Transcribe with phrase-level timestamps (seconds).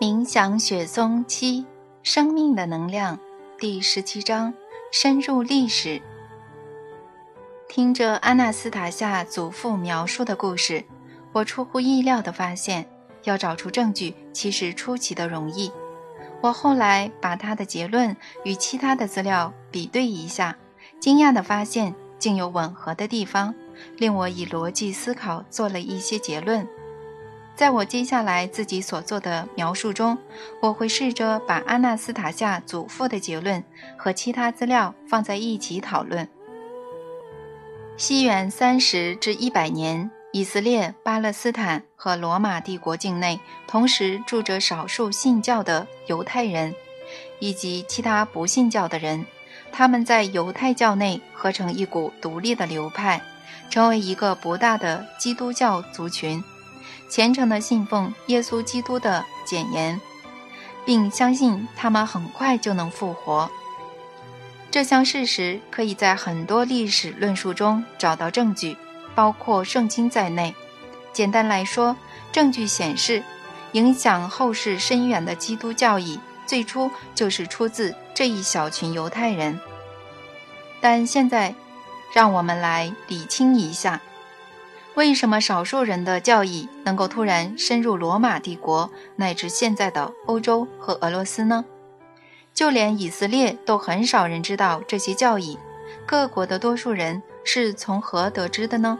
[0.00, 1.66] 冥想雪松七
[2.02, 3.18] 生命的能量
[3.58, 4.54] 第十七章
[4.90, 6.00] 深入历史。
[7.68, 10.82] 听着阿纳斯塔夏祖父描述的故事，
[11.32, 12.88] 我出乎意料地发现，
[13.24, 15.70] 要找出证据其实出奇的容易。
[16.40, 20.56] 我后来把他的结论与其他的资料比对一下，
[20.98, 23.54] 惊讶地发现竟有吻合的地方，
[23.98, 26.66] 令我以逻辑思考做了一些结论。
[27.60, 30.16] 在我接下来自己所做的描述中，
[30.62, 33.62] 我会试着把阿纳斯塔夏祖父的结论
[33.98, 36.26] 和其他资料放在一起讨论。
[37.98, 46.74] 西元三十至一百年，以色列、巴勒斯坦和罗马帝国境内同时住着少数信教的犹太人，
[47.40, 49.26] 以及其他不信教的人。
[49.70, 53.20] 他们在犹太教内合成一股独立的流派，
[53.68, 56.42] 成为一个博大的基督教族群。
[57.10, 60.00] 虔诚地信奉耶稣基督的简言，
[60.84, 63.50] 并相信他们很快就能复活。
[64.70, 68.76] 这项事实可以在很多历史论述中找到证据，
[69.16, 70.54] 包括圣经在内。
[71.12, 71.96] 简单来说，
[72.30, 73.24] 证据显示，
[73.72, 79.58] 影响后世深远的基督教义最初就是出自这一小群犹太人。
[80.80, 81.52] 但现在，
[82.14, 84.00] 让我们来理清一下。
[84.96, 91.64] 为什么少数人的教义能够突然深入罗马帝国乃至现在的欧洲和俄罗斯呢？
[92.52, 95.56] 就连以色列都很少人知道这些教义，
[96.04, 98.98] 各国的多数人是从何得知的呢？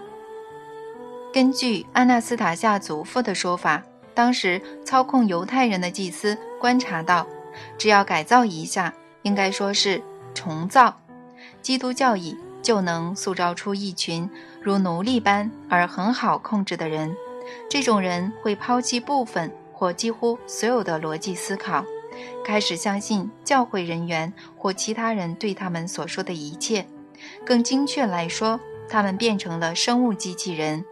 [1.33, 3.83] 根据阿纳斯塔夏祖父的说法，
[4.15, 7.27] 当时操控犹太人的祭司观察到，
[7.77, 10.01] 只要改造一下，应该说是
[10.33, 11.01] 重造
[11.61, 12.39] 基督教义。
[12.63, 14.29] 就能塑造出一群
[14.63, 17.17] 如奴隶般而很好控制的人。
[17.69, 21.85] 这种人会抛弃部分或几乎所有的逻辑思考，
[22.45, 26.87] 开始相信教会人员或其他人对他们所说的一切。
[27.45, 30.85] 更精确来说，他们变成了生物机器人，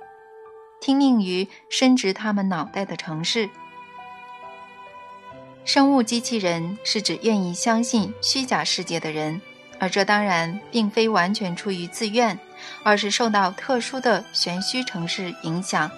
[0.80, 3.48] 听命于伸直他们脑袋的城市。
[5.64, 9.40] 生物机器人是指愿意相信虚假世界的人。
[9.80, 12.36] 而这当然并非完全出于自愿，
[12.82, 15.90] 而是受到特殊的玄虚城市影响。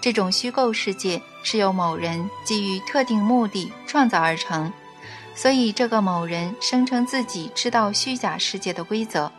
[0.00, 4.72] 这种虚构世界是由某人基于特定目的创造而成，
[5.34, 9.30] 所以这个某人声称自己知道虚假世界的规则，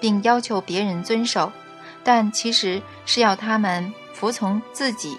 [0.00, 1.52] 并要求别人遵守，
[2.02, 5.16] 但其实是要他们服从自己。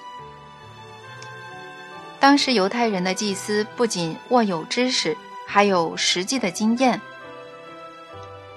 [2.20, 5.16] 当时犹太人的祭司不仅握有知识，
[5.47, 7.00] 还有实际的经验。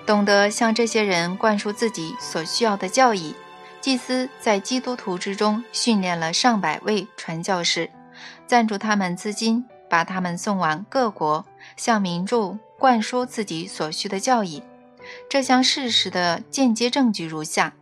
[0.04, 3.34] 懂得向这些人灌输自己所需要的教义，
[3.80, 7.88] 祭司在基督徒之中训练了上百位传教士，
[8.46, 11.44] 赞助他们资金，把他们送往各国，
[11.76, 14.62] 向民众灌输自己所需的教义。
[15.28, 17.72] 这项事实的间接证据如下：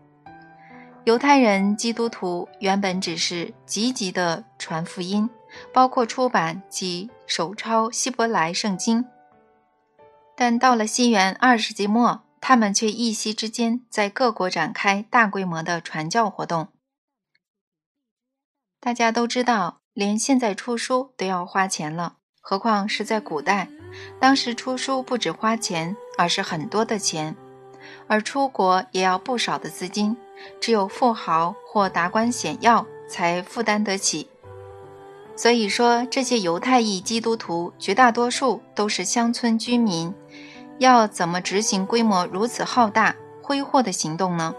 [1.05, 5.29] 犹太人基督徒原本只是积极的传福音，
[5.73, 9.05] 包括出版及手抄希伯来圣经。
[10.41, 16.69] 但到了西元二世纪末，他们却一夕之间在各国展开大规模的传教活动。
[18.81, 23.69] 大家都知道，连现在出书都要花钱了，何况是在古代？
[24.19, 27.37] 当时出书不止花钱，而是很多的钱，
[28.07, 30.17] 而出国也要不少的资金，
[30.59, 34.31] 只有富豪或达官显要才负担得起。
[35.37, 40.15] 所以说，这些犹太裔基督徒绝大多数都是乡村居民，
[40.81, 44.55] 要怎么执行规模如此浩大、挥霍的行动呢？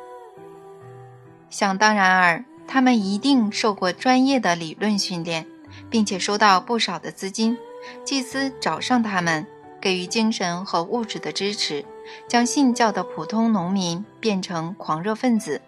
[1.50, 5.48] 想当然尔，他们一定受过专业的理论训练，
[5.90, 7.58] 并且收到不少的资金。
[8.06, 9.48] 祭司找上他们，
[9.81, 11.84] 给予精神和物质的支持，
[12.28, 15.60] 将信教的普通农民变成狂热分子。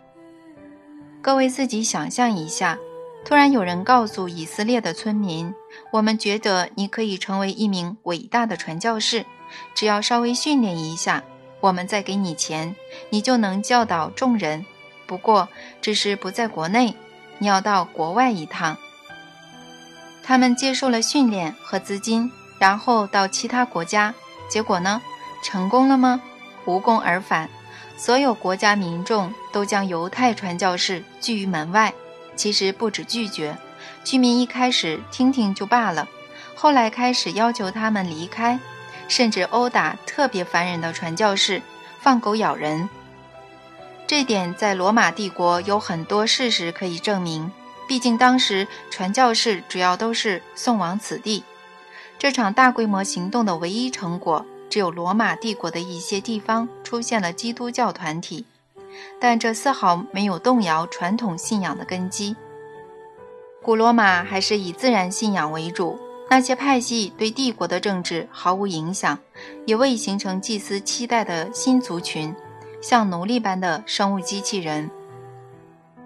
[1.19, 2.77] 各位自己想象一下。
[3.25, 5.56] 突然有人告诉以色列的村民
[5.94, 9.25] ：“我们觉得你可以成为一名伟大的传教士，
[9.75, 11.23] 只要稍微训练一下，
[11.59, 12.75] 我们再给你钱，
[13.09, 14.65] 你就能教导众人。
[15.05, 15.50] 不过，
[15.81, 16.95] 只是不在国内，
[17.38, 18.77] 你要到国外一趟。”
[20.23, 24.13] 他们接受了训练和资金，然后到其他国家。
[24.50, 25.01] 结果呢？
[25.44, 26.21] 成功了吗？
[26.65, 27.50] 无功而返。
[27.97, 31.94] 所有国家民众都将犹太传教士拒于门外。
[32.35, 33.57] 其实不止拒绝，
[34.03, 36.07] 居民一开始听听就罢了，
[36.55, 38.57] 后来开始要求他们离开，
[39.07, 41.61] 甚至殴打特别烦人的传教士，
[42.00, 42.89] 放狗咬人。
[44.05, 47.51] 这点在罗马帝国有很多事实可以证明，
[47.88, 51.44] 毕竟当时传教士主要都是送往此地，
[52.19, 58.45] 这场大规模行动的唯一成果，只有罗马帝国的一些地方出现了基督教团体，
[59.19, 62.35] 但这丝毫没有动摇传统信仰的根基。
[63.61, 65.97] 古罗马还是以自然信仰为主，
[66.30, 69.20] 那些派系对帝国的政治毫无影响，
[69.66, 72.36] 也未形成祭司期待的新族群，
[72.81, 74.90] 像奴隶般的生物机器人。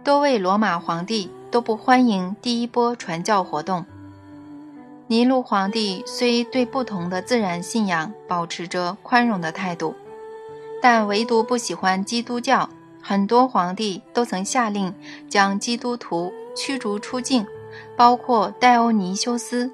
[0.04, 3.86] 多位罗马皇帝都不欢迎第一波传教活动。
[5.08, 9.96] 尼禄皇帝虽对不同的自然信仰保持着宽容的态度，
[10.82, 12.70] 但唯独不喜欢基督教。
[13.02, 14.94] 很多皇帝都曾下令
[15.30, 17.48] 将基督徒驱逐出境，
[17.96, 19.72] 包括戴欧尼修斯、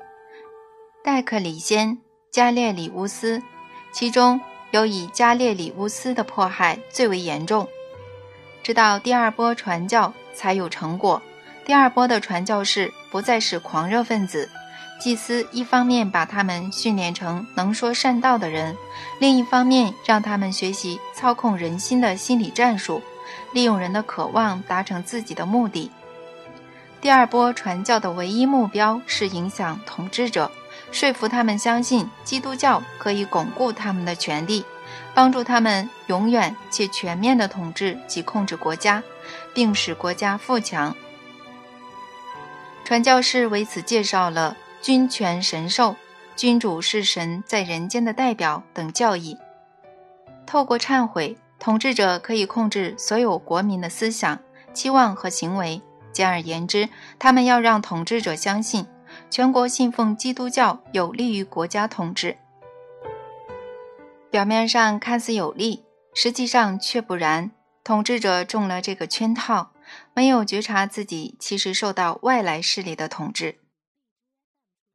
[1.05, 1.97] 戴克里先、
[2.31, 3.43] 加列里乌斯，
[3.91, 4.39] 其中
[4.71, 7.67] 有以加列里乌斯的迫害最为严重。
[8.63, 11.21] 直到第二波传教才有成果。
[11.65, 14.49] 第二波的传教士不再是狂热分子。
[14.97, 18.73] 祭司一方面把他们训练成能说善道的人，
[19.19, 23.01] 另一方面让他们学习操控人心的心理战术，
[23.51, 25.91] 利用人的渴望达成自己的目的。
[27.01, 30.49] 第二波传教的唯一目标是影响统治者，
[30.93, 34.63] 说服他们相信基督教可以巩固他们的权利，
[35.13, 39.03] 帮助他们永远且全面地统治及控制国家，
[39.53, 40.95] 并使国家富强。
[42.85, 44.55] 传教士为此介绍了。
[44.81, 45.95] 君权神授，
[46.35, 49.37] 君主是神在人间的代表等教义。
[50.45, 54.37] 透过忏悔，统治者可以控制所有国民的思想、
[54.73, 55.81] 期望和行为。
[56.11, 58.85] 简而言之，他们要让统治者相信，
[59.29, 62.37] 全国信奉基督教有利于国家统治。
[64.29, 65.83] 表面上看似有利，
[66.13, 67.51] 实际上却不然。
[67.83, 69.73] 统治者中了这个圈套，
[70.13, 73.57] 没有觉察自己其实受到外来势力的统治。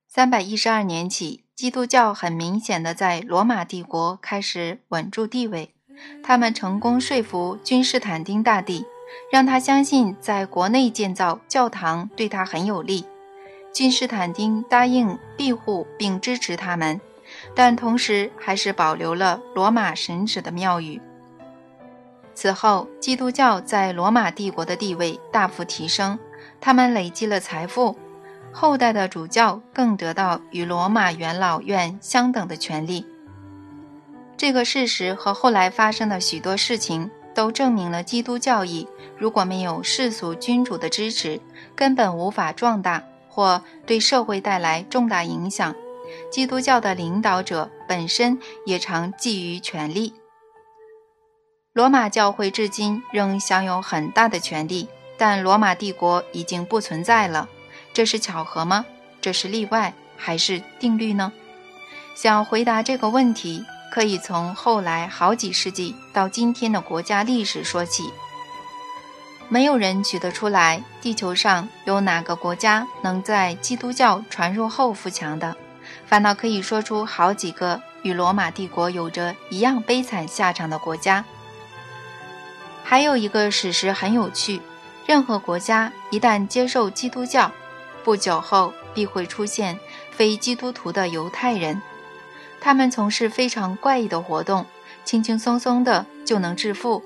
[0.09, 5.75] 三百一十二年起，基督教很明显的在罗马帝国开始稳住地位。
[6.23, 8.87] 他们成功说服君士坦丁大帝，
[9.31, 13.05] 让他相信在国内建造教堂对他很有利。
[13.79, 17.01] 君士坦丁答应庇护并支持他们，
[17.55, 21.01] 但同时还是保留了罗马神旨的庙宇。
[22.35, 26.19] 此后，基督教在罗马帝国的地位大幅提升，
[26.61, 27.97] 他们累积了财富。
[28.51, 33.07] 后代的主教更得到与罗马元老院相等的权利。
[34.37, 41.41] 这个事实和后来发生的许多事情都证明了，基督教义如果没有世俗君主的支持，
[41.77, 43.05] 根本无法壮大
[43.39, 45.73] 或对社会带来重大影响。
[46.29, 50.13] 基督教的领导者本身也常觊觎权力。
[51.73, 57.49] 罗马教会至今仍享有很大的权力，但罗马帝国已经不存在了。
[57.93, 58.85] 这是巧合吗？
[59.21, 61.33] 这是例外还是定律呢？
[62.17, 68.11] 想回答这个问题，可以从后来好几世纪到今天的国家历史说起。
[69.51, 75.57] 没有人举得出来，地球上有哪个国家能在基督教传入后富强的，
[76.07, 81.25] 反倒可以说出好几个与罗马帝国有着一样悲惨下场的国家。
[82.85, 84.61] 还有一个史实很有趣：
[85.07, 87.51] 任何国家一旦接受基督教，
[88.05, 89.79] 不久后必会出现
[90.11, 91.81] 非基督徒的犹太人，
[92.61, 94.67] 他们从事非常怪异的活动，
[95.07, 97.03] 轻轻松松的就能致富。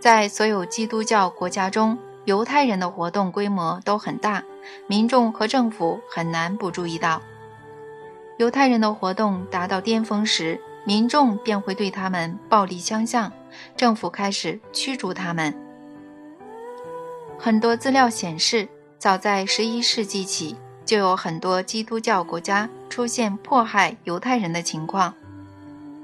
[0.00, 4.42] 在所有基督教国家中，犹太人的活动规模都很大，
[4.86, 7.20] 民众和政府很难不注意到。
[8.36, 13.32] 犹太人的活动达到巅峰时，民众便会对他们暴力相向，
[13.76, 15.54] 政府开始驱逐他们。
[17.38, 18.68] 很多资料显示。
[19.00, 25.14] 早在十一世纪起，就有很多基督教国家出现迫害犹太人的情况。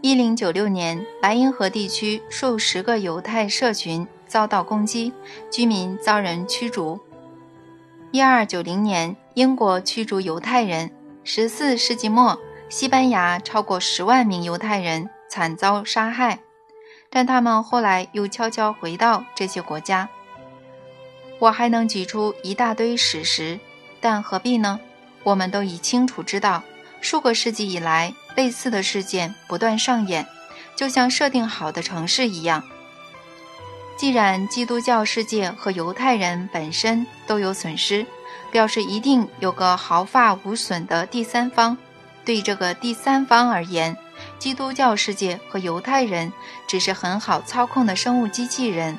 [0.05, 5.11] 一零九六年，白银河地区数十个犹太社群遭到攻击，
[5.51, 7.01] 居民遭人驱逐。
[8.11, 10.91] 一二九零年，英国驱逐犹太人。
[11.25, 16.41] 十四世纪末，西班牙超过十万名犹太人惨遭杀害，
[17.09, 20.11] 但他们后来又悄悄回到这些国家。
[21.39, 23.59] 我还能举出一大堆史实，
[24.03, 24.79] 但何必呢？
[25.23, 26.63] 我们都已清楚知道，
[27.01, 30.27] 数个世纪以来，类似的事件不断上演，
[30.77, 32.63] 就像设定好的城市一样。
[33.97, 38.05] 既然基督教世界和犹太人本身都有损失，
[38.51, 41.79] 表示一定有个毫发无损的第三方。
[42.25, 43.97] 对这个第三方而言，
[44.39, 46.33] 基督教世界和犹太人
[46.67, 48.99] 只是很好操控的生物机器人。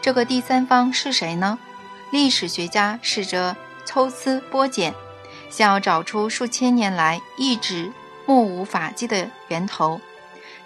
[0.00, 1.58] 这个第三方是谁呢？
[2.12, 4.94] 历史学家试着抽丝剥茧，
[5.50, 7.90] 想要找出数千年来一直
[8.26, 10.00] 目无法纪的源头，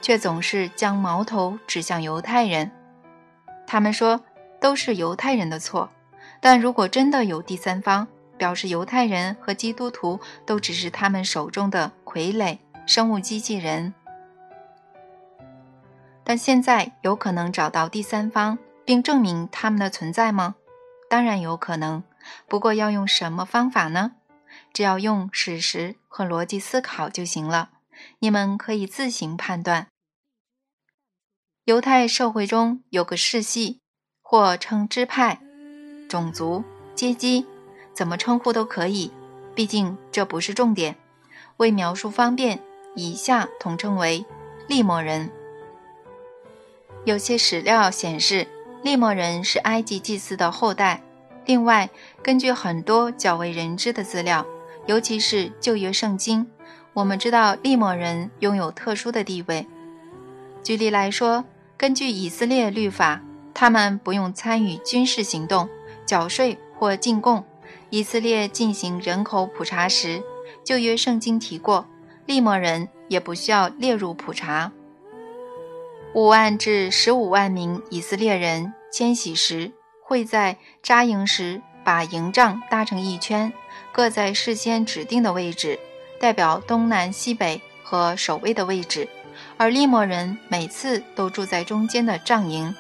[0.01, 2.73] 却总是将矛头指向犹太人。
[3.67, 4.21] 他们说
[4.61, 5.91] 都是犹太人的错，
[6.41, 13.95] 但如果真的有第三方，表示犹太人和基督徒都只是他们手中的傀儡、生物机器人。
[16.25, 20.55] 但现在有可能找到第三方，并证明他们的存在吗？
[21.09, 22.03] 当然有可能，
[22.47, 24.13] 不过要用什么方法呢？
[24.73, 27.71] 只要用史实和逻辑思考就行了。
[28.21, 29.89] 你们可以自行判断。
[31.65, 33.79] 犹太社会中有个世系，
[34.23, 35.41] 或称支派、
[36.09, 37.47] 种族、阶级，
[37.93, 39.13] 怎么称呼都可以。
[39.55, 40.97] 毕竟这不是重点。
[41.59, 42.59] 为描述方便，
[42.97, 44.25] 以下统称为
[44.67, 45.31] 利莫人。
[47.05, 48.49] 有些史料显示，
[48.83, 51.03] 利莫人是埃及祭司的后代。
[51.45, 51.91] 另外，
[52.23, 54.47] 根据很多较为人知的资料。
[54.91, 56.45] 尤其是旧约圣经，
[56.95, 59.65] 我们知道利莫人拥有特殊的地位。
[60.65, 61.45] 举例来说，
[61.77, 63.23] 根据以色列律法，
[63.55, 65.69] 他们不用参与军事行动、
[66.05, 67.45] 缴税或进贡。
[67.91, 70.25] 以色列进行人口普查时，
[70.65, 71.87] 旧约圣经提过，
[72.27, 74.73] 利莫人也不需要列入普查。
[76.17, 79.71] 五万至十五万名以色列人迁徙时，
[80.03, 83.53] 会在扎营时把营帐搭成一圈。
[83.93, 85.79] 各在事先指定的位置，
[86.19, 89.09] 代表东南西北和守卫的位置，
[89.57, 92.75] 而利莫人每次都住在中间的帐营。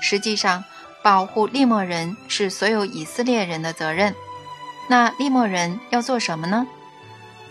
[0.00, 0.64] 实际上，
[1.02, 4.14] 保护利莫人是所有以色列人的责任。
[4.88, 6.66] 那利莫人要做什么呢？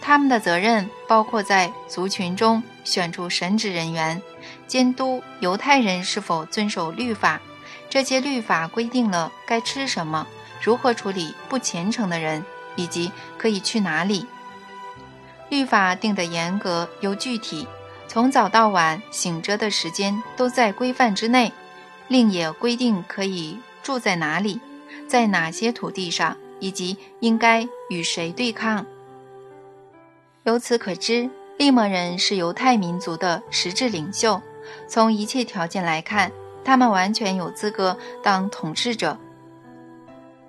[0.02, 4.22] 他们的责任包括在族群中选出神职人员，
[4.68, 7.42] 监督犹太人是否遵守律法。
[7.90, 10.28] 这些律法规定了该吃什么，
[10.62, 12.46] 如何处理不虔诚的人。
[12.76, 14.26] 以及可以去哪里？
[15.50, 17.68] 律法定得严格又具体，
[18.08, 21.52] 从早到晚醒着的时间都在规范之内。
[22.08, 24.60] 另也规定可以住在哪里，
[25.08, 28.86] 在哪些土地上，以及应该与谁对抗。
[30.44, 34.40] 由此可知，利莫人是犹太民族的实质领袖。
[34.88, 36.32] 从一切条件来看，
[36.64, 39.18] 他们完全有资格当统治者。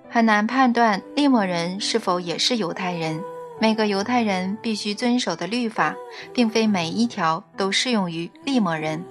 [0.09, 3.21] 很难判断利莫人是否也是犹太人。
[3.59, 5.95] 每个犹太人必须遵守的律法，
[6.31, 9.03] 并非每一条都适用于利莫人。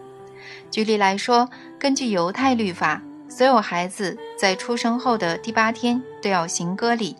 [0.71, 1.49] 举例来说，
[1.79, 7.17] 根据犹太律法，所有孩子在出生后的第八天都要行割礼，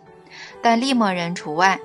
[0.61, 1.79] 但利莫人除外。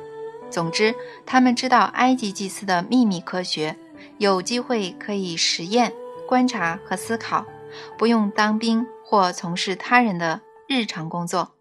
[0.49, 0.94] 总之，
[1.26, 3.76] 他们知道埃及祭司的秘密科学，
[4.18, 5.92] 有机会可以实验、
[6.28, 7.44] 观察和思考，
[7.99, 11.52] 不用当兵或从事他人的日常工作。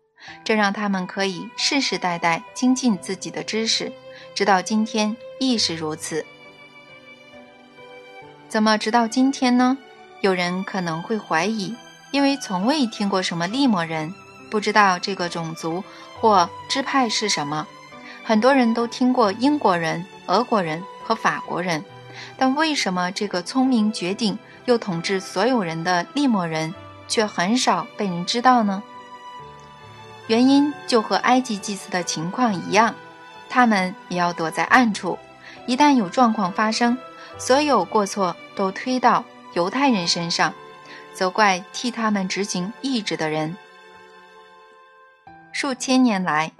[0.43, 3.91] 这让他们可以世世代代精进自己的知识，
[4.33, 6.25] 直到今天亦是如此。
[8.47, 9.77] 怎么直到今天呢？
[10.21, 11.75] 有人可能会怀疑，
[12.11, 14.13] 因为从未听过什么利莫人，
[14.49, 15.83] 不知道这个种族
[16.19, 17.67] 或支派是什么。
[18.23, 21.83] 很多人都听过英国人、俄国人和法国人，
[22.37, 26.73] 但为什么这个聪明绝顶又统治所有人的利莫人
[27.07, 28.83] 却很少被人知道呢？
[30.31, 32.95] 原因就和埃及祭司的情况一样，
[33.49, 35.19] 他们也要躲在暗处。
[35.65, 36.97] 一旦有状况发生，
[37.37, 40.53] 所有过错都推到犹太人身上，
[41.13, 43.57] 责怪替他们执行意志的人。
[45.51, 46.53] 数千年来，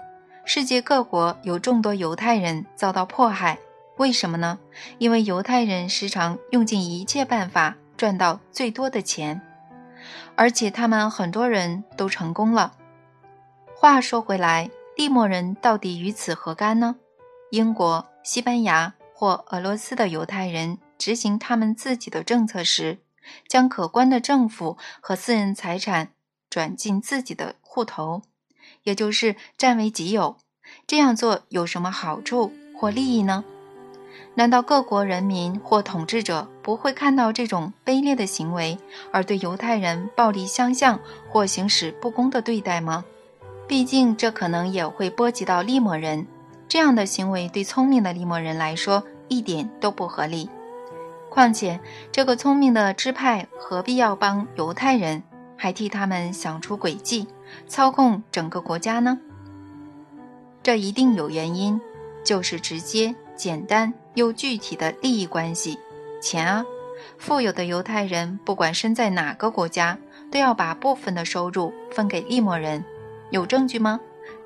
[0.44, 3.58] 世界各国有众多犹太人遭到迫害，
[3.96, 4.58] 为什么呢？
[4.98, 9.40] 因为犹太人时常用尽一切办法赚到最多的钱，
[10.36, 12.74] 而且他们很多人都成功了。
[13.82, 16.94] 话说回来，利莫人到底与此何干呢？
[17.50, 22.98] 英国、西班牙或俄罗斯的犹太人执行他们自己的政策时，
[23.48, 26.12] 将可观的政府和私人财产
[26.48, 28.22] 转进自己的户头，
[28.84, 30.36] 也就是占为己有。
[30.86, 33.42] 这样做有什么好处或利益呢？
[34.36, 38.78] 难道各国人民或统治者不会看到这种卑劣的行为，
[39.10, 43.04] 而对犹太人暴力相向或行使不公的对待吗？
[43.72, 46.26] 毕竟，这可能也会波及到利莫人。
[46.68, 50.50] 这样的行为对聪明的利莫人来说一点都不合理。
[51.30, 51.80] 况且，
[52.12, 55.22] 这个聪明的支派何必要帮犹太人，
[55.56, 57.26] 还替他们想出诡计，
[57.66, 59.18] 操控整个国家呢？
[60.62, 61.80] 这一定有原因，
[62.22, 65.78] 就是直接、简单又具体的利益关系——
[66.20, 66.62] 钱啊！
[67.16, 69.96] 富有的犹太人不管身在哪个国家，
[70.30, 72.84] 都要把部分的收入分给利莫人。
[73.32, 73.98] 有证据吗？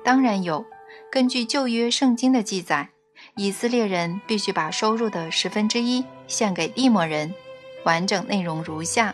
[0.03, 0.65] 当然有。
[1.11, 2.89] 根据旧约圣经的记载，
[3.35, 7.33] 以色列人必须把收入的十分之一献给利摩人。
[7.83, 9.13] 完整内容如下：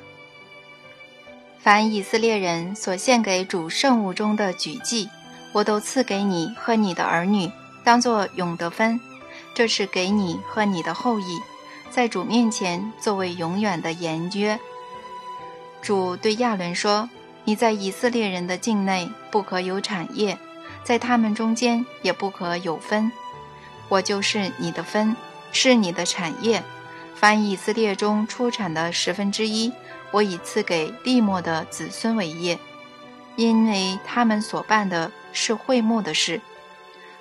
[1.59, 5.09] 凡以色列人所献给主圣物中的举祭，
[5.53, 7.51] 我都赐给你和你的儿女，
[7.83, 8.99] 当作永得分。
[9.55, 11.39] 这是给你和你的后裔，
[11.89, 14.59] 在主面前作为永远的言约。
[15.81, 17.09] 主对亚伦说
[17.45, 20.37] ：“你在以色列人的境内不可有产业，
[20.83, 23.11] 在他们中间也不可有分。
[23.89, 25.15] 我就是你的分，
[25.51, 26.63] 是你的产业。
[27.15, 29.71] 凡以色列中出产的十分之一，
[30.11, 32.57] 我已赐给利莫的子孙为业，
[33.35, 36.41] 因为他们所办的是会幕的事，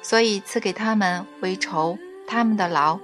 [0.02, 2.98] 所以赐给他们为仇。”他们的牢，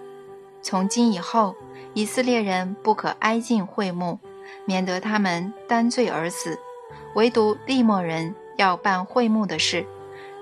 [0.63, 1.55] 从今以后，
[1.93, 4.19] 以色列人不可挨近会幕，
[4.65, 6.59] 免得他们担罪而死。
[7.15, 9.87] 唯独利莫人要办会幕的事，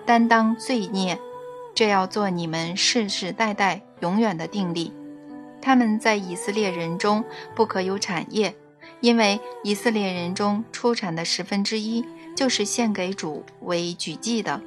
[0.04, 1.18] 担当罪孽，
[1.74, 4.92] 这要做你们世世代代永远的定力。
[5.60, 8.54] 他们在以色列人中不可有产业，
[9.00, 12.04] 因为以色列人中出产的十分之一
[12.34, 14.60] 就是献给主为举祭的。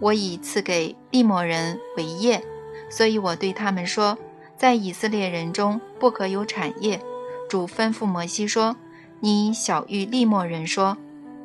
[0.00, 2.42] 我已赐给利莫人为业。
[2.90, 4.16] 所以我对他们说，
[4.56, 7.00] 在以色列人中不可有产业。
[7.48, 8.76] 主吩咐摩西说
[9.20, 10.96] ：“你小谕利莫人说，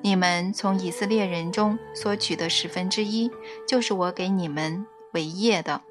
[0.01, 3.29] 你们从以色列人中所取的十分之一，
[3.67, 5.81] 就是我给你们为业的。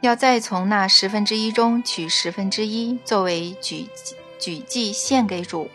[0.00, 3.86] 要再从那十分之一中取十分之一，作为举
[4.38, 5.70] 举祭献给主。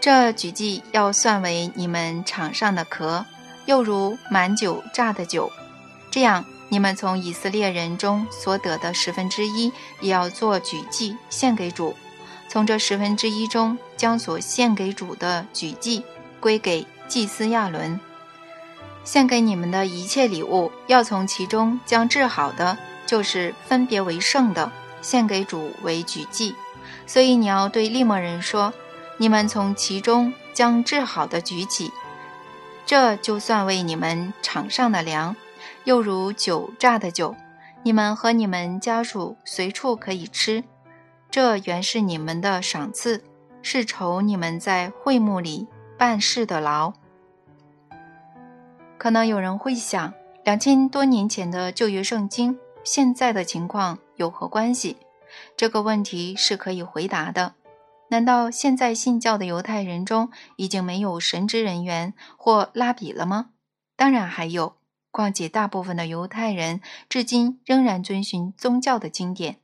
[0.00, 3.24] 这举祭要算为你们场上的壳，
[3.66, 5.50] 又如满酒榨的酒，
[6.10, 11.96] 这样。”你们从以色列人中所得的十分之一，也要做举祭献给主。
[12.48, 16.02] 从这十分之一中，将所献给主的举祭
[16.40, 18.00] 归给祭司亚伦。
[19.04, 26.54] 献给你们的一切礼物，要从其中将治好的，就是分别为圣的，献给主为举祭。
[27.06, 28.72] 所以你要对利莫人说：
[29.18, 31.90] 你们从其中将治好的举起，
[32.84, 35.36] 这就算为你们场上的粮。
[35.84, 37.34] 又如酒榨的酒，
[37.82, 40.64] 你们和你们家属随处可以吃，
[41.30, 43.22] 这原是你们的赏赐，
[43.62, 45.66] 是酬你们在会幕里
[45.98, 46.94] 办事的劳。
[48.96, 50.14] 可能有人会想，
[50.44, 54.96] 两千多年前的旧约圣经，现在的情况有何关系？
[55.56, 57.54] 这个问题是可以回答的。
[58.10, 63.50] 难道现在信教的犹太人中已经没有神职人员或拉比了吗？
[63.96, 64.76] 当然还有。
[65.10, 69.58] 况且，大部分的犹太人至今仍然遵循宗教的经典。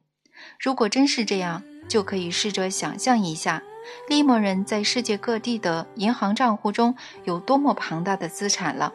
[0.59, 3.63] 如果真是这样，就可以试着想象一下，
[4.09, 6.95] 利莫人在世界各地的银行账户中
[7.25, 8.93] 有多么庞大的资产了。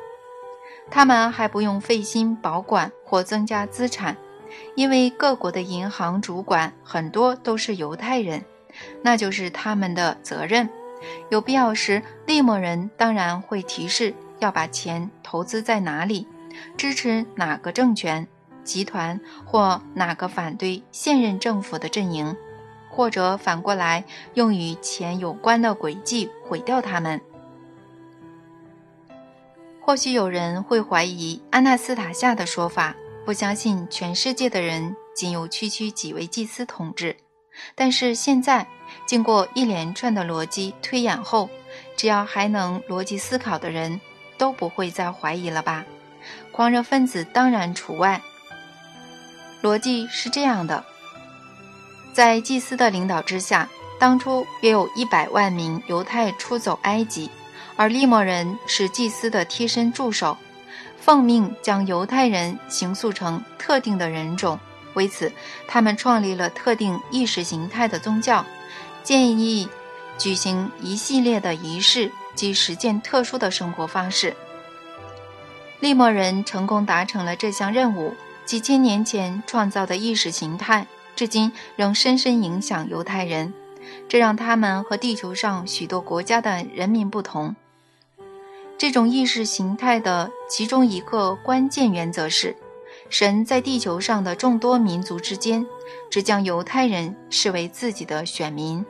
[0.92, 4.18] 他们还不用费心保管或增加资产，
[4.76, 8.44] 因为各国的银行主管很多都是犹太人，
[9.04, 10.68] 那就是他们的责任。
[11.30, 16.28] 有必要时，利莫人当然会提示要把钱投资在哪里。
[16.76, 18.28] 支持哪个政权、
[18.64, 22.36] 集团或哪个反对现任政府的阵营，
[22.90, 27.22] 或者反过来用与钱有关的诡计毁掉他们。
[29.82, 32.96] 或许有人会怀疑阿纳斯塔夏的说法，
[33.26, 37.18] 不相信全世界的人仅有区区几位祭司统治。
[37.76, 38.68] 但是现在，
[39.06, 41.50] 经过一连串的逻辑推演后，
[41.98, 44.00] 只要还能逻辑思考的人，
[44.38, 45.86] 都不会再怀疑了吧？
[46.52, 48.22] 狂热分子当然除外。
[49.62, 50.84] 逻辑是这样的：
[52.14, 53.68] 在祭司的领导之下，
[54.00, 57.30] 当初约有一百万名犹太出走埃及，
[57.76, 60.38] 而利莫人是祭司的贴身助手，
[60.98, 64.58] 奉命将犹太人形塑成特定的人种。
[64.94, 65.32] 为此，
[65.68, 68.46] 他们创立了特定意识形态的宗教，
[69.04, 69.68] 建议
[70.18, 74.36] 举行一系列的仪式及实践特殊的生活方式。
[75.82, 78.16] 利莫人成功达成了这项任务。
[78.50, 83.54] 几千年前创造的意识形态，至今仍深深影响犹太人，
[84.08, 87.56] 这让他们和地球上许多国家的人民不同。
[88.76, 92.56] 这种意识形态的其中一个关键原则是，
[93.08, 95.64] 神在地球上的众多民族之间，
[96.10, 98.84] 只将犹太人视为自己的选民。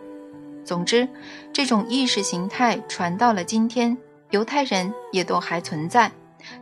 [0.63, 1.06] 总之，
[1.52, 3.98] 这种意识形态传到了今天，
[4.30, 6.10] 犹太人也都还存在。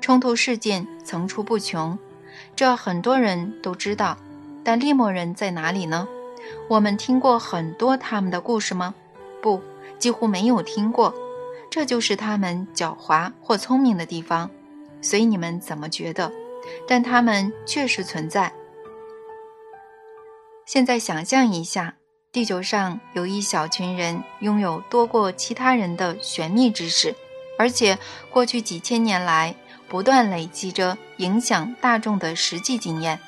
[0.02, 1.96] 冲突事件层出不穷，
[2.58, 4.18] 这很多人都知道。
[4.64, 6.06] 但利莫人在哪里呢？
[6.68, 8.94] 我们听过很多他们的故事吗？
[9.42, 9.62] 不，
[9.98, 11.14] 几乎没有听过。
[11.70, 14.50] 这就是他们狡猾或聪明的地方。
[15.02, 16.32] 随你们怎么觉得，
[16.88, 18.52] 但他们确实存在。
[20.66, 21.96] 现在想象一下，
[22.32, 27.16] 地球上有一小群人拥有多过其他人的玄秘知识，
[27.58, 27.98] 而且
[28.32, 29.56] 过去几千年来
[29.90, 33.20] 不断累积着影响大众的实际经验。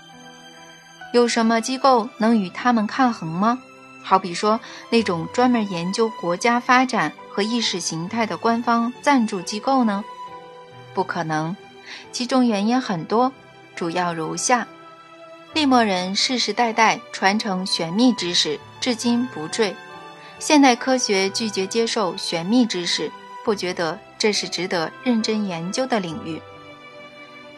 [1.13, 3.59] 有什么机构能与他们抗衡吗？
[4.01, 10.03] 好比说那种专门研究国家发展和意识形态的官方赞助机构呢？
[10.93, 11.55] 不可能。
[12.11, 13.31] 其中原因很多，
[13.75, 14.67] 主要如下。
[15.53, 19.75] 利莫人世世代代传承玄秘知识，至今不坠。
[20.37, 23.11] 现代科学拒绝接受玄秘知识，
[23.43, 26.39] 不觉得这是值得认真研究的领域。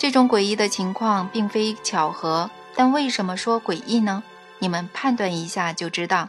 [0.01, 4.23] 这种诡异的情况并非巧合，但为什么说诡异呢？
[4.57, 6.27] 你们判断一下就知道。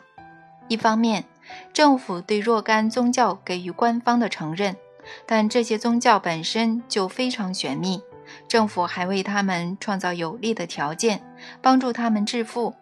[0.68, 1.24] 一方面，
[1.72, 4.76] 政府对若干宗教给予官方的承认，
[5.24, 8.02] 但这些宗教本身就非常玄秘。
[8.46, 11.22] 政府还为他们创造有利的条件，
[11.62, 12.74] 帮助他们致富。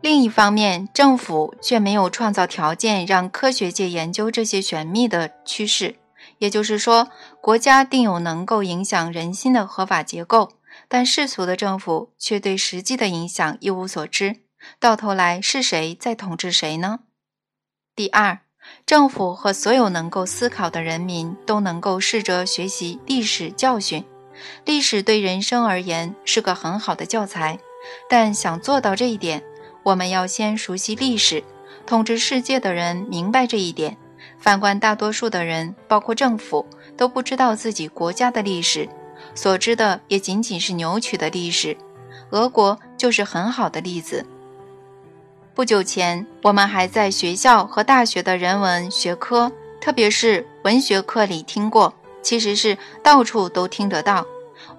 [0.00, 5.94] 另一方面，政府却没有创造条件让科学界研究这些玄秘的趋势。
[6.40, 7.08] 也就是说，
[7.42, 10.54] 国家定有能够影响人心的合法结构，
[10.88, 14.36] 但世俗的政府却对实际的影响一无所知。
[14.78, 17.00] 到头来，是谁在统治谁呢？
[17.94, 18.40] 第二，
[18.86, 24.04] 政府和所有能够思考的人民都能够试着学习历史教训。
[24.64, 27.58] 历史对人生而言是个很好的教材，
[28.08, 29.42] 但想做到这一点，
[29.82, 31.44] 我们要先熟悉历史。
[31.86, 33.98] 统治世界的人明白这一点，
[34.40, 38.88] 反观大多数的人，包括政府，都不知道自己国家的历史，
[39.34, 41.76] 所知的也仅仅是扭曲的历史。
[42.30, 44.24] 俄国就是很好的例子。
[45.54, 51.92] 不久前，我们还在学校和大学的人文学科，特别是文学课里听过。
[52.22, 54.26] 其实是到处都听得到，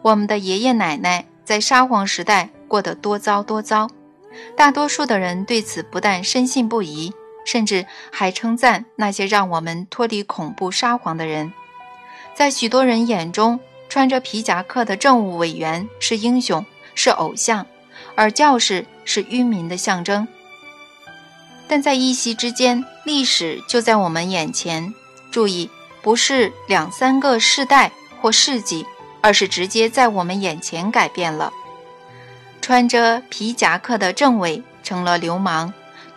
[0.02, 3.90] 我们的爷爷奶奶在沙皇时代过得多糟多糟。
[4.56, 7.12] 大多数的人对此不但深信不疑，
[7.46, 11.52] 甚至还称赞那些让我们脱离恐怖沙皇的人。
[12.36, 17.66] 在许多人眼中，穿着皮夹克的政务委员是英雄，是偶像，
[18.16, 20.28] 而教士是愚民的象征。
[21.68, 24.94] 但在一夕之间，历史就在我们眼前。
[25.32, 25.70] 注意。
[26.04, 28.84] 不是两三个世代或世纪，
[29.22, 31.54] 而是直接在我们眼前改变了。
[32.60, 35.72] 穿着皮夹克的政委成了流氓，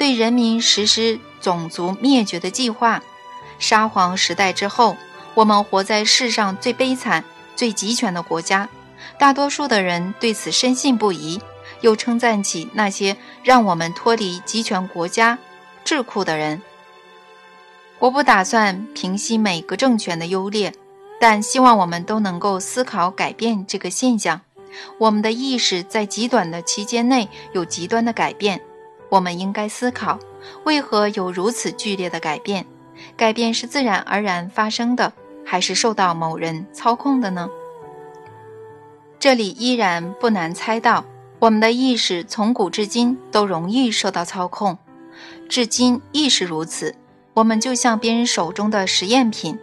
[0.05, 3.03] 对人民实施种族灭绝的计划。
[3.59, 4.99] 沙皇时代之后，
[5.33, 7.25] 我们活在世上最悲惨、
[7.57, 8.69] 最集权的国家，
[9.19, 11.41] 大多数的人对此深信不疑，
[11.81, 15.39] 又称赞起那些让我们脱离集权国家
[15.87, 16.61] 智库的人。
[17.99, 20.75] 我不打算平息每个政权的优劣，
[21.19, 24.43] 但希望我们都能够思考改变这个现象。
[24.99, 28.61] 我们的意识在极短的期间内有极端的改变，
[29.09, 30.19] 我们应该思考
[30.65, 32.67] 为何有如此剧烈的改变？
[33.17, 35.13] 改变是自然而然发生的，
[35.45, 37.49] 还是受到某人操控的呢？
[39.19, 41.05] 这里依然不难猜到，
[41.39, 44.79] 我们的意识从古至今都容易受到操控，
[45.49, 46.95] 至今亦是如此。
[47.35, 49.59] 我们就像别人手中的实验品，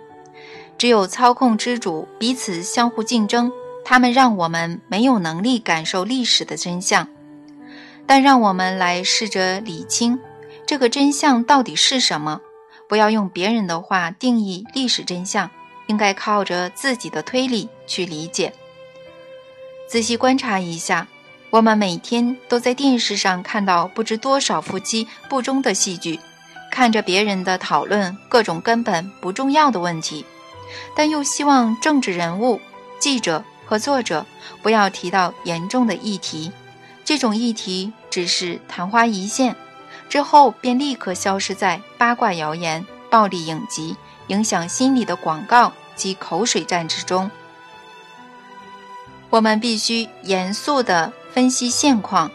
[0.77, 3.51] 只有操控之主彼此相互竞争，
[3.85, 7.07] 他们让我们没有能力感受历史的真相。
[8.11, 10.19] 但让我们来试着理清
[10.65, 12.41] 这个真相到底是什么。
[12.89, 15.49] 不要用别人的话定义历史真相，
[15.87, 18.51] 应该靠着自己的推理去理解。
[19.87, 21.07] 仔细观察一下，
[21.51, 26.19] 我们每天都在电视上看到不知多少夫妻不忠的戏剧。
[26.69, 30.25] 看着别人的讨论各种根本不重要的问题，
[30.97, 32.59] 但又希望政治人物、
[32.99, 34.25] 记者和作者
[34.61, 36.51] 不要提到严重的议题。
[37.03, 39.55] 这种议题只是昙花一现，
[40.09, 43.95] 之后便立刻消失在八卦谣言、暴力影集、
[44.27, 47.29] 影响心理的广告及口水战之中。
[49.29, 52.31] 我们必须严肃地分析现况，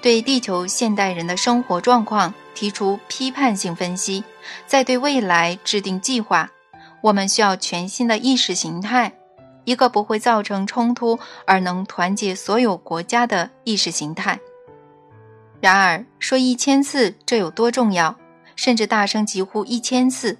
[0.00, 2.34] 对地球现代人的生活状况。
[2.52, 4.22] 提出批判性分析，
[4.66, 6.50] 再对未来制定计划。
[7.00, 9.14] 我们需要全新的意识形态，
[9.64, 14.38] 一个不会造成冲突而能团结所有国家的意识形态。
[15.60, 18.16] 然而，说一千次这有多重要，
[18.56, 20.38] 甚至大声疾呼一千次，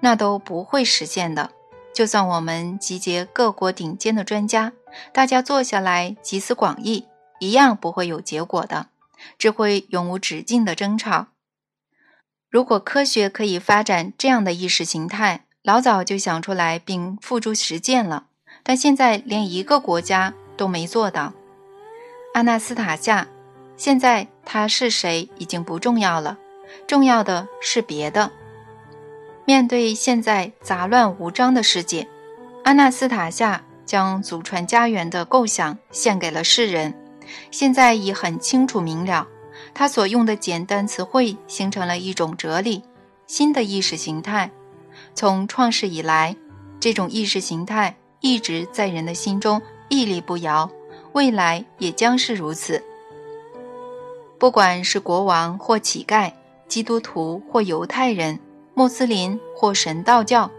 [0.00, 1.50] 那都不会实现的。
[1.92, 4.72] 就算我们集结各国顶尖的专家，
[5.12, 7.06] 大家坐下来集思广益，
[7.38, 8.86] 一样不会有结果的，
[9.36, 11.26] 只会永无止境的争吵。
[12.48, 18.28] 如果科学可以发展这样的意识形态，老早就想出来并付诸实践了。
[18.62, 21.32] 但现在连一个国家都没做到。
[22.34, 23.26] 阿纳斯塔夏，
[23.76, 26.38] 现在他是谁已经不重要了，
[26.86, 28.30] 重要的是别的。
[29.44, 32.06] 面对现在杂乱无章的世界，
[32.64, 36.94] 阿纳斯塔夏将祖传家园的构想献给了世人。
[37.50, 39.26] 现在已很清楚明了，
[39.74, 42.82] 他所用的简单词汇形成了一种哲理，
[43.26, 44.50] 新的意识形态。
[45.14, 46.36] 从创世以来，
[46.78, 50.70] 这种意识形态一直在人的心中屹立不摇，
[51.12, 52.82] 未来也将是如此。
[54.38, 56.32] 不管是国王或乞丐，
[56.66, 58.40] 基督徒或犹太人，
[58.72, 60.50] 穆斯林或神道教，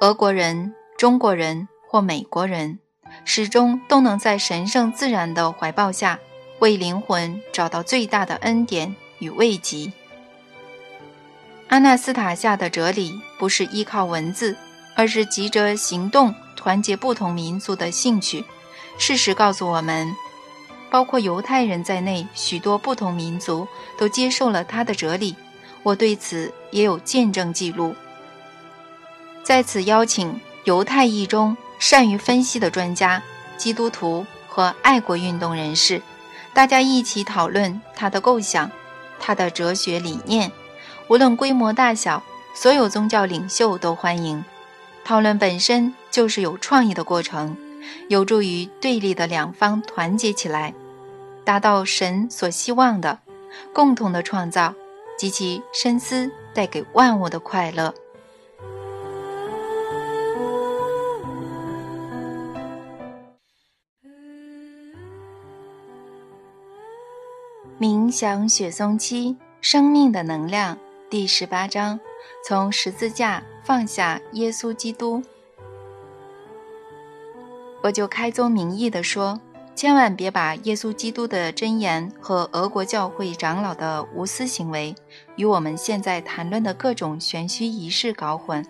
[0.00, 2.78] 俄国人、中国人或美国人。
[3.24, 6.18] 始终都能在神圣自然的怀抱下，
[6.58, 9.92] 为灵魂找到最大的恩典与慰藉。
[11.68, 14.56] 阿纳斯塔夏的哲理不是依靠文字，
[14.96, 18.44] 而是急着行动，团结不同民族的兴趣。
[18.98, 20.12] 事实告诉我们，
[20.90, 25.36] 包括犹太人在内，许多不同民族都接受了他的哲理。
[25.84, 27.94] 我对此也有见证记录。
[29.44, 31.56] 在此邀请犹太裔中。
[31.78, 33.22] 善于分析的专家、
[33.58, 36.00] 基督徒和爱国运动人士，
[36.54, 38.70] 大家一起讨论他的构想、
[39.20, 40.50] 他的哲学理念。
[41.08, 42.22] 无论规模大小，
[42.54, 44.42] 所有宗教领袖都欢迎。
[45.06, 47.56] 讨论本身就是有创意的过程，
[48.08, 50.74] 有助于对立的两方团结起来，
[51.44, 53.20] 达到神所希望的
[53.72, 54.74] 共同的创造
[55.16, 57.94] 及其深思带给万物的快乐。
[67.78, 70.76] 冥想雪松七生命的能量
[71.08, 72.00] 第十八章：
[72.44, 75.22] 从十字架放下耶稣基督。
[77.82, 79.40] 我就开宗明义地说，
[79.74, 84.94] 千万别把耶稣基督的箴言和俄国教会长老的无私行为
[85.36, 88.64] 与我们现在谈论的各种玄虚仪式搞混，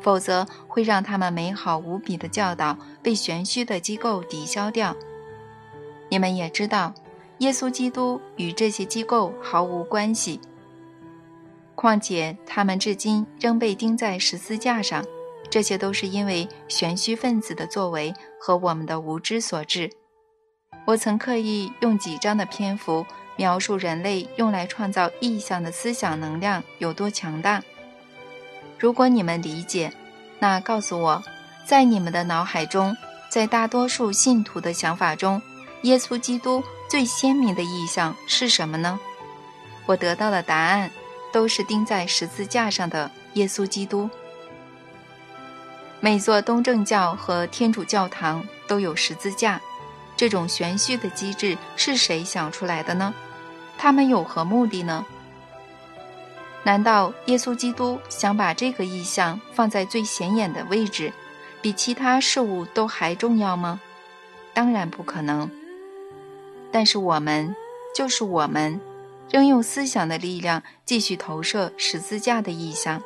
[0.00, 4.94] 否则会让他们美好无比的教导被玄虚的机构抵消掉。
[6.08, 6.92] 你们也知道。
[7.40, 10.38] 耶稣基督与这些机构毫无关系。
[11.80, 15.02] 况且他们至今仍被钉在十字架上，
[15.48, 19.90] 这些都是因为玄虚分子的作为和我们的无知所致。
[20.84, 27.62] 我曾刻意用几章的篇幅描述人类用来创造意象的思想能量有多强大。
[28.78, 29.90] 如果你们理解，
[30.38, 31.22] 那告诉我，
[31.64, 32.94] 在你们的脑海中，
[33.30, 35.40] 在大多数信徒的想法中，
[35.84, 36.62] 耶稣基督。
[36.90, 39.00] 最鲜明的意象是什么呢？
[39.86, 40.90] 我得到的答案
[41.32, 44.08] 都是钉在十字架上的耶稣基督。
[46.00, 49.60] 每座东正教和天主教堂都有十字架，
[50.16, 53.12] 这种玄虚的机制是谁想出来的呢？
[53.76, 55.04] 他们有何目的呢？
[56.62, 61.12] 难道耶稣基督想把这个意象放在最显眼的位置，
[61.62, 63.80] 比其他事物都还重要吗？
[64.52, 65.50] 当然不可能。
[66.72, 67.54] 但是我们，
[67.94, 68.80] 就是我们，
[69.30, 73.00] 仍用思想的力量继续投射十字架的意象。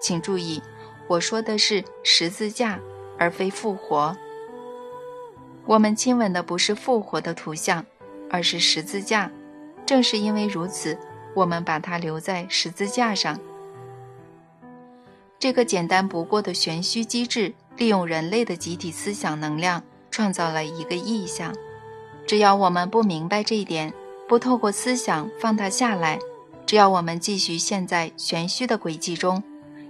[0.00, 0.62] 请注意，
[1.08, 2.78] 我说的是十字架，
[3.18, 4.16] 而非复活。
[5.66, 7.84] 我们亲吻的不是复活的图像，
[8.30, 9.30] 而是十字架。
[9.84, 10.98] 正是因为如此，
[11.34, 13.38] 我们把它留在十字架上。
[15.38, 21.54] 这个简单不过的玄虚机制，利用人类的集体思想能量，创造了一个意象。
[22.26, 23.92] 只要我们不明白这一点，
[24.28, 26.18] 不透过思想放它下来，
[26.66, 29.42] 只要我们继续陷在玄虚的轨迹中，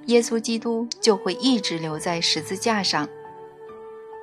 [0.06, 3.08] 耶稣基督就会一直留在十字架上。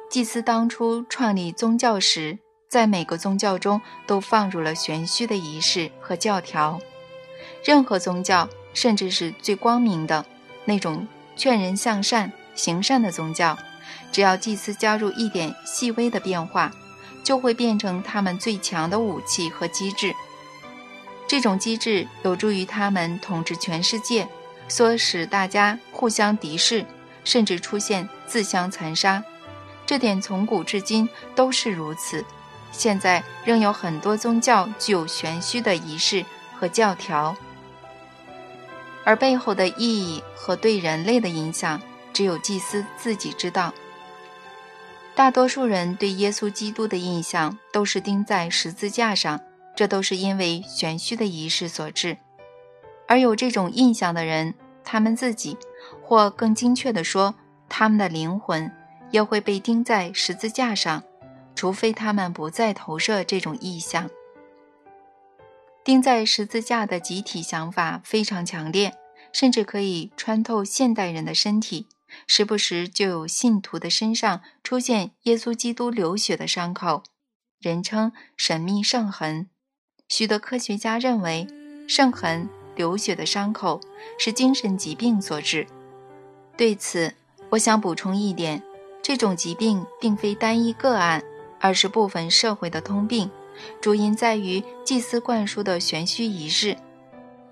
[0.10, 2.38] 祭司当初创立宗教时，
[2.70, 6.80] 在每个宗教中都放入了玄虚的仪式和教条。
[7.64, 10.24] 任何宗教，甚至是最光明的
[10.66, 13.58] 那种劝人向善、行善的宗教，
[14.12, 16.72] 只要祭司加入一点细微的变化。
[17.24, 20.14] 就会变成他们最强的武器和机制。
[21.26, 24.28] 这种机制有助于他们统治全世界，
[24.70, 26.86] 唆使大家互相敌视，
[27.24, 29.24] 甚至出现自相残杀。
[29.86, 32.24] 这点从古至今都是如此。
[32.72, 36.26] 现在仍有很多宗教具有玄虚的仪式
[36.60, 37.36] 和教条，
[39.04, 41.82] 而背后的意义和对人类的影响，
[42.12, 43.74] 只有祭司自己知道。
[45.16, 49.40] 大多数人对耶稣基督的印象都是钉在十字架上，
[49.76, 52.18] 这都是因为玄虚的仪式所致。
[53.08, 55.56] 而有这种印象的人，他们自己，
[56.02, 57.36] 或更精确地说，
[57.70, 58.72] 他们的灵魂，
[59.12, 61.04] 也会被钉在十字架上，
[61.54, 64.10] 除非他们不再投射这种意象。
[65.84, 68.94] 钉在十字架的集体想法非常强烈，
[69.32, 71.88] 甚至可以穿透现代人的身体。
[72.28, 77.04] 时不时就有信徒的身上出现耶稣基督流血的伤口，
[77.60, 79.50] 人称神秘圣痕。
[80.10, 81.48] 许多科学家认为，
[81.88, 83.82] 圣痕流血的伤口
[84.18, 85.68] 是精神疾病所致。
[86.56, 87.14] 对此，
[87.50, 88.62] 我想补充一点：
[89.02, 91.24] 这种疾病并非单一个案，
[91.60, 93.32] 而是部分社会的通病，
[93.82, 96.78] 主因在于祭司灌输的玄虚仪式。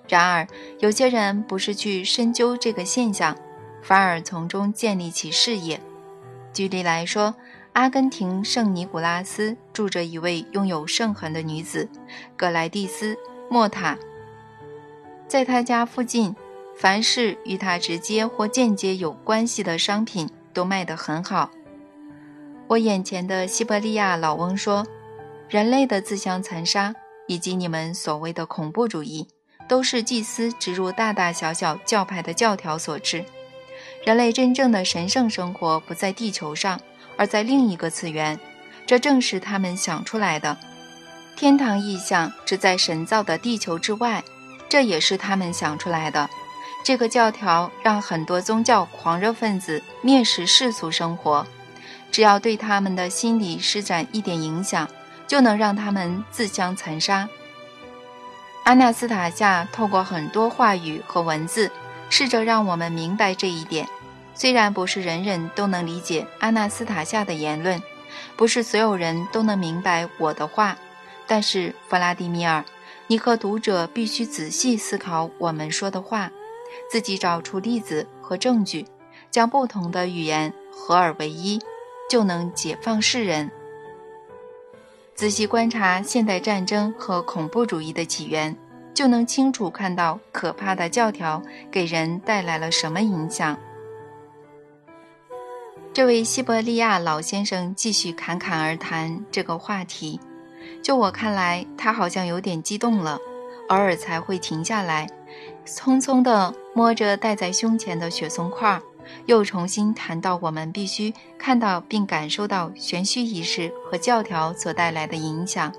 [0.07, 0.47] 然而，
[0.79, 3.35] 有些人不是去深究这个现象。
[3.81, 5.81] 反而从中建立起事业。
[6.53, 7.35] 举例来说，
[7.73, 11.87] 阿根廷圣尼古拉斯住着一位拥有圣痕的女子
[12.35, 13.15] 格莱蒂斯·
[13.49, 13.97] 莫塔，
[15.27, 16.35] 在他家附近，
[16.75, 21.49] 凡是与他直接或间接有关系的商品都卖得很好。
[22.67, 24.85] 我眼前的西伯利亚老翁说
[25.49, 26.93] ：“人类的自相残杀
[27.27, 29.27] 以及你们所谓的恐怖主义，
[29.67, 33.23] 都是祭司植入大大小小教派的教条所致。”
[34.03, 36.79] 人类真正的神圣生活不在地球上，
[37.17, 38.39] 而在另一个次元。
[38.87, 40.57] 这正是他们想出来的。
[41.35, 44.23] 天堂意象只在神造的地球之外，
[44.67, 46.29] 这也是他们想出来的。
[46.83, 51.45] 这个教条让很多宗教狂热分子蔑视世俗生活，
[52.11, 54.89] 只要对他们的心理施展一点影响，
[55.27, 57.29] 就能让他们自相残杀。
[58.63, 61.71] 阿纳斯塔夏透过很多话语和文字。
[62.11, 63.87] 试着让我们明白这一点。
[64.35, 67.81] 虽然不是人人都能理解阿纳斯塔夏的言论，
[68.35, 70.77] 不是所有人都能明白我的话，
[71.25, 72.63] 但是弗拉迪米尔，
[73.07, 76.29] 你和读者必须仔细思考我们说的话，
[76.89, 78.85] 自己找出例子和证据，
[79.29, 81.59] 将不同的语言合而为一，
[82.09, 83.49] 就能解放世人。
[85.15, 88.57] 仔细观察现代战争和恐怖主义的起源。
[89.01, 93.57] 就能清楚看到可怕的教条给人带来了什么影响。
[95.91, 100.19] 这位西伯利亚老先生继续侃侃而谈这个话题。
[100.83, 103.17] 就我看来，他好像有点激动了，
[103.69, 105.07] 偶尔才会停下来，
[105.65, 108.79] 匆匆地摸着戴在胸前的雪松块，
[109.25, 115.73] 又重新谈到我们必须看到并感受到玄虚仪式和教条所带来的影响。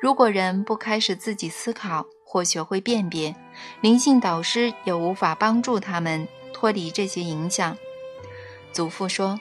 [0.00, 3.36] 如果人不开始自己思考或学会辨别，
[3.82, 7.76] 灵性导师也无法帮助他们脱离这些影响。
[8.72, 9.38] 祖父说：“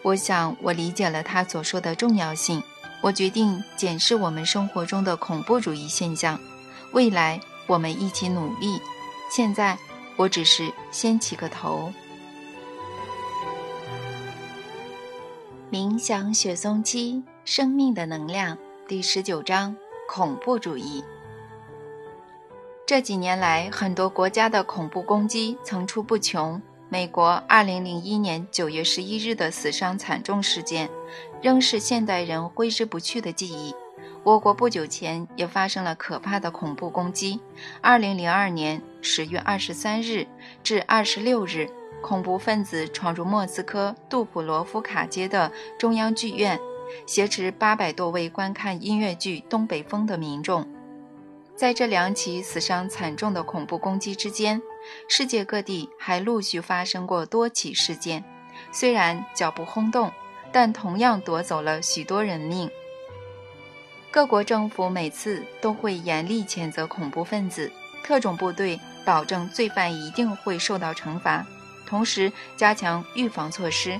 [0.00, 2.62] 我想我理解了他所说的重要性。
[3.02, 6.40] 我决定检视我们生活中的恐怖主义现象。
[6.94, 8.80] 未来我们一起努力。
[9.30, 9.76] 现在
[10.16, 11.92] 我只是先起个头。”
[15.70, 18.56] 冥想雪松期，生命的能量。
[18.88, 19.76] 第十九章
[20.08, 21.04] 恐怖主义。
[22.88, 26.58] 这几年来，很多国家的恐怖攻击层出不穷。
[26.88, 30.88] 美国2001年9月11日的死伤惨重事件，
[31.42, 33.74] 仍是现代人挥之不去的记忆。
[34.24, 37.38] 我国不久前也发生了可怕的恐怖攻击。
[37.82, 40.26] 2002年10月23日
[40.64, 41.70] 至26日，
[42.00, 46.58] 恐怖分子闯入莫斯科杜普罗夫卡街的中央剧院。
[47.06, 50.66] 挟持八百多位观看音乐剧《东北风》的民众，
[51.58, 54.62] 在这两起死伤惨重的恐怖攻击之间，
[55.08, 58.22] 世界各地还陆续发生过多起事件，
[58.70, 60.12] 虽然较不轰动，
[60.52, 62.70] 但同样夺走了许多人命。
[64.12, 67.72] 各国政府每次都会严厉谴责恐怖分子，
[68.04, 71.44] 特种部队保证罪犯一定会受到惩罚，
[71.88, 73.98] 同时加强预防措施。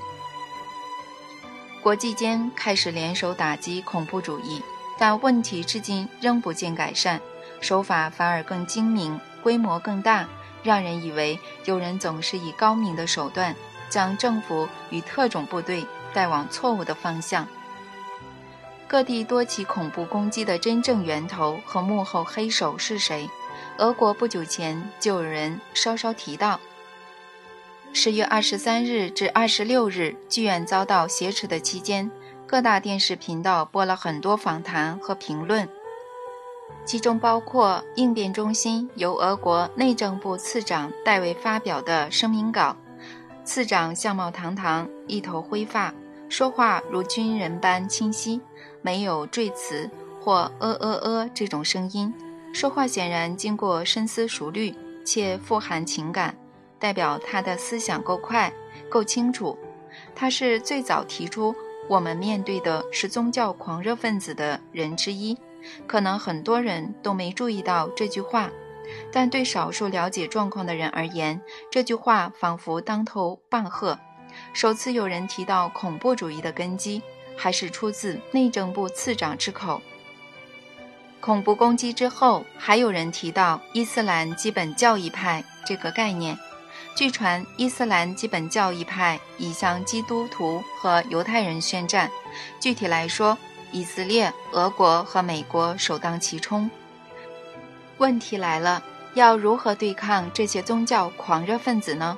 [1.83, 4.63] 国际间开始联手打击恐怖主义，
[4.97, 7.21] 但问题至今仍不见改善，
[7.61, 10.29] 手法反而更精明，规模更大，
[10.63, 13.55] 让人以为有人总是以高明的手段
[13.89, 17.47] 将政府与特种部队带往错误的方向。
[18.87, 23.29] 各地多起恐怖攻击的真正源头和幕后黑手是谁？
[23.77, 26.59] 俄国不久前就有人稍稍提到。
[27.93, 32.11] 十月二十三日至二十六日，剧院遭到挟持的期间，
[32.47, 35.69] 各大电视频道播了很多访谈和评论，
[36.89, 42.75] 其中包括应变中心由俄国内政部次长代为发表的声明稿。
[43.45, 45.93] 次长相貌堂堂，一头灰发，
[46.31, 48.41] 说话如军人般清晰，
[48.81, 52.11] 没有赘词或呃呃呃这种声音，
[52.55, 54.75] 说话显然经过深思熟虑，
[55.05, 56.35] 且富含情感。
[56.79, 58.51] 代表他的思想够快、
[58.89, 59.59] 够清楚，
[60.15, 61.55] 他是最早提出
[61.87, 65.37] 我们面对的是宗教狂热分子的人之一。
[65.87, 68.51] 可能很多人都没注意到这句话，
[69.13, 71.41] 但对少数了解状况的人而言，
[71.71, 73.99] 这句话仿佛当头棒喝。
[74.53, 77.03] 首次有人提到恐怖主义的根基，
[77.37, 79.81] 还是出自内政部次长之口。
[81.21, 86.39] 恐怖攻击之后，还有人提到伊斯兰基本教义派这个概念。
[86.95, 92.11] 据传，伊斯兰基本教义派已向基督徒和犹太人宣战。
[92.61, 93.37] 具体来说，
[93.73, 96.71] 以色列、俄国和美国首当其冲。
[97.99, 98.83] 问题来了，
[99.15, 102.17] 要如何对抗这些宗教狂热分子呢？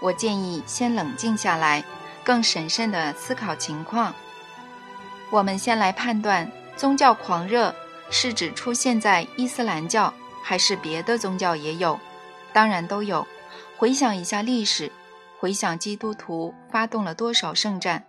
[0.00, 1.84] 我建议先冷静下来，
[2.24, 4.14] 更审慎地思考情况。
[5.30, 7.74] 我们先来判断，宗教狂热
[8.10, 11.98] 是指出现在伊斯兰教，还是别的宗教也有？
[12.52, 13.26] 当然都有。
[13.76, 14.90] 回想一下历史，
[15.38, 18.04] 回想基督徒发动了多少圣战。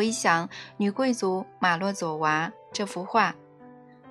[0.00, 0.48] 回想
[0.78, 3.36] 女贵族马洛佐娃这幅画，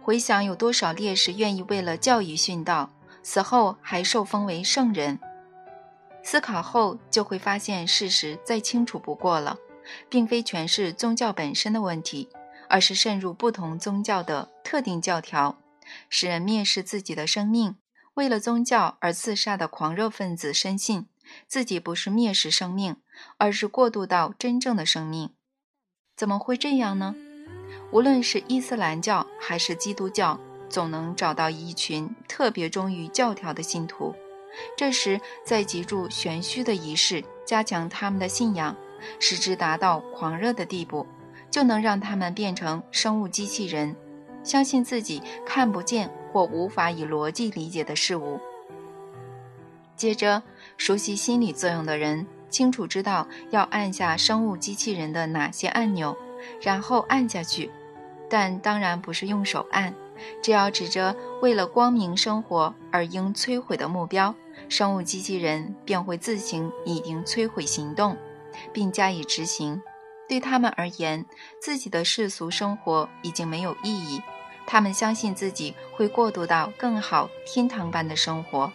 [0.04, 2.92] 回想有多少烈士愿意为了教育殉道，
[3.24, 5.20] 死后还受封为圣人。
[6.22, 9.58] 思考后就会发现事实再清楚不过了，
[10.08, 12.30] 并非全是宗教本身的问题，
[12.70, 15.58] 而是渗入不同宗教的特定教条，
[16.08, 17.78] 使人蔑视自己的生命，
[18.14, 21.08] 为了宗教而自杀的狂热分子深信
[21.48, 22.98] 自己不是蔑视生命，
[23.40, 25.32] 而是过渡到真正的生命。
[26.20, 27.16] 怎么会这样呢？
[27.92, 34.14] 无论是伊斯兰教还是基督教，总能找到一群特别忠于教条的信徒。
[34.76, 38.76] 这时再借助玄虚的仪式，加强他们的信仰，
[39.18, 41.08] 使之达到狂热的地步，
[41.50, 43.96] 就能让他们变成生物机器人，
[44.44, 48.42] 相信自己看不见或无法以逻辑理解的事物。
[49.96, 50.44] 接着，
[50.76, 52.28] 熟悉心理作用的人。
[52.50, 56.16] 清楚知道要按下生物机器人的哪些按钮，
[56.62, 57.70] 然后按下去，
[58.30, 59.94] 但当然不是用手按，
[60.42, 64.34] 只要指着为了光明生活而应摧毁的目标，
[64.68, 68.18] 生物机器人便会自行拟定摧毁行动，
[68.74, 69.82] 并加以执行。
[70.28, 71.26] 对他们而言，
[71.60, 74.22] 自己的世俗生活已经没有意义，
[74.68, 78.72] 他们相信自己会过渡到更好天堂般的生活。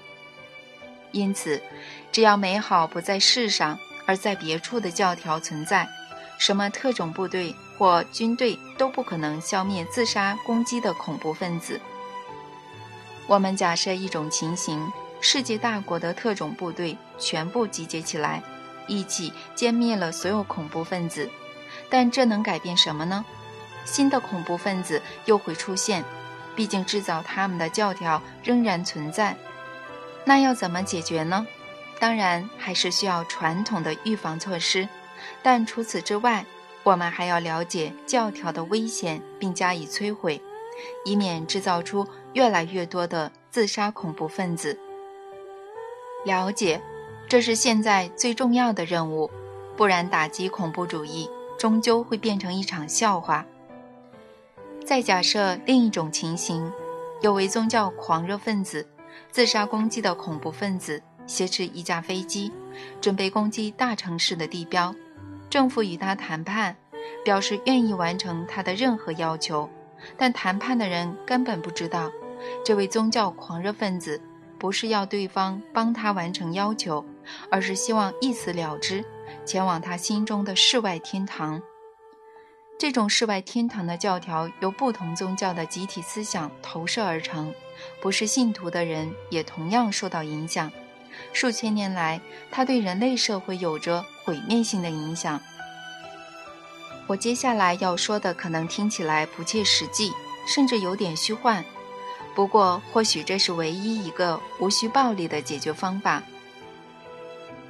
[1.14, 1.62] 因此，
[2.10, 5.88] 只要美好不在世上，而在别处的教条存在，
[6.38, 11.80] 什么特种部队或军队都不可能消灭自杀攻击的恐怖分子。
[13.28, 18.42] 我们假设一种情形：世界大国的特种部队全部集结起来，
[18.88, 21.30] 一起歼灭了所有恐怖分子。
[21.88, 23.24] 但这能改变什么呢？
[23.84, 26.04] 新的恐怖分子又会出现，
[26.56, 29.36] 毕竟制造他们的教条仍然存在。
[30.24, 31.46] 那要怎么解决呢？
[32.00, 34.88] 当然还是需要传统的预防措施，
[35.42, 36.44] 但除此之外，
[36.82, 40.42] 我们还要了解教条的危险并加以摧毁，
[41.04, 44.78] 以免制造出越来越多的自杀恐怖分子。
[46.24, 46.82] 了解，
[47.28, 49.30] 这是现在最重要的任务，
[49.76, 53.46] 不然打击恐怖主义终究会变成一场笑话。
[54.84, 56.70] 再假设另一种情形，
[57.22, 58.86] 有位宗教狂热分子。
[59.34, 62.52] 自杀攻击的恐怖分子挟持一架飞机，
[63.00, 64.94] 准备攻击大城市的地标。
[65.50, 66.76] 政府与他谈判，
[67.24, 69.68] 表示愿意完成他的任何要求。
[70.16, 72.12] 但谈判的人根本不知道，
[72.64, 74.20] 这位宗教狂热分子
[74.56, 77.04] 不是要对方帮他完成要求，
[77.50, 79.04] 而是希望一死了之，
[79.44, 81.60] 前往他心中的世外天堂。
[82.78, 87.52] 这种世外天堂的教条由不同宗教的集体思想投射而成。
[88.00, 90.70] 不是信徒的人也同样受到影响。
[91.32, 92.20] 数千年来，
[92.50, 95.40] 它对人类社会有着毁灭性的影响。
[97.06, 100.10] 我接下来要说的可能听起来不切实际，
[100.46, 101.64] 甚至有点虚幻。
[102.34, 106.22] 不过，或许这是唯一一个无需暴力的解决方法。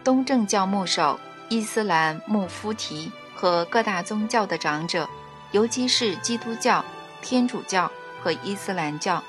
[0.02, 5.08] 东正教牧首、伊斯兰穆夫提和各大宗教的长者，
[5.52, 6.82] 尤其是基督教、
[7.20, 7.90] 天主教
[8.22, 9.22] 和伊斯兰教。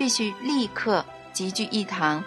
[0.00, 2.24] 必须立刻集聚一堂，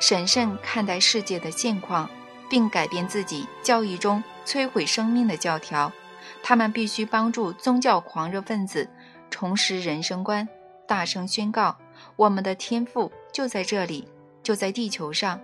[0.00, 2.08] 审慎看待世界的现况，
[2.48, 5.92] 并改变自己教义中摧毁生命的教条。
[6.42, 8.88] 他们必须帮助宗教狂热分子
[9.30, 10.48] 重拾人生观，
[10.88, 11.76] 大声宣告：
[12.16, 14.08] 我们的天赋就在这里，
[14.42, 15.38] 就在地球上，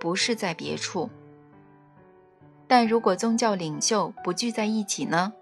[0.00, 1.10] 不是在别处。
[2.66, 5.34] 但如果宗教领袖不聚在一起呢？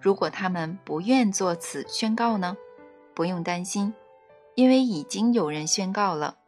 [0.00, 2.56] 如果他们不愿做此宣告呢？
[3.16, 3.92] 不用担心。
[4.58, 6.38] 因为已经有人宣告了，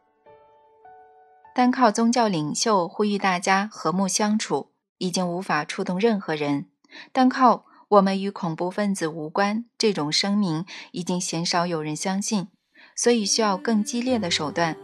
[1.55, 6.65] 单靠宗教领袖呼吁大家和睦相处，已经无法触动任何人。
[7.13, 12.49] 单靠我们与恐怖分子无关这种声明，已经鲜少有人相信，
[12.97, 14.75] 所以需要更激烈的手段。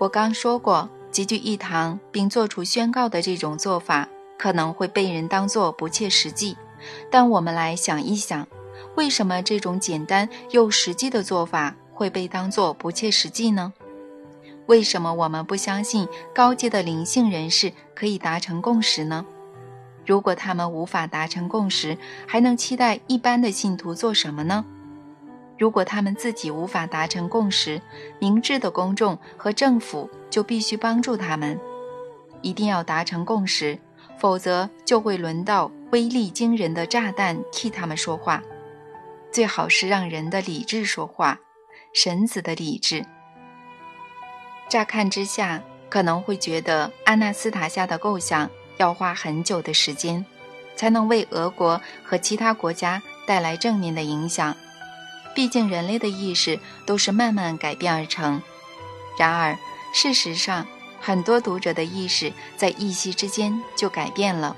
[0.00, 6.56] 我刚说过，集聚一堂并做出宣告的这种做法，可能会被人当作不切实际。
[7.08, 8.48] 但我们来想一想，
[8.96, 13.72] 为什么这种简单又实际的做法会被当作不切实际呢？
[14.66, 19.24] 为什么我们不相信高阶的灵性人士可以达成共识呢？
[20.06, 24.64] 如果他们无法达成共识，还能期待一般的信徒做什么呢？
[25.56, 27.80] 如果他们自己无法达成共识，
[28.18, 31.58] 明智的公众和政府就必须帮助他们，
[32.42, 33.78] 一定要达成共识，
[34.18, 38.42] 否则就会轮到威力惊人的炸弹替他们说话。
[39.30, 41.38] 最好是让人的理智说话，
[41.94, 43.06] 神子的理智。
[44.68, 50.26] 乍看之下，可能会觉得阿纳斯塔夏的构想要花很久的时间，
[50.74, 54.56] 才能为俄国和其他国家带来正面的影响。
[55.36, 58.42] 毕竟人类的意识都是慢慢改变而成。
[59.16, 59.56] 然而，
[59.94, 60.66] 事实上，
[61.00, 64.56] 很多读者的意识在一夕之间就改变了。